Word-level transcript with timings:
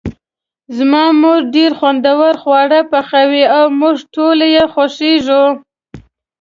زما 0.77 1.03
مور 1.21 1.39
ډیر 1.55 1.71
خوندور 1.79 2.33
خواړه 2.41 2.79
پخوي 2.91 3.43
او 3.57 3.63
موږ 3.79 3.95
ټول 4.13 4.39
یی 4.53 4.63
خوښیږو 4.73 5.45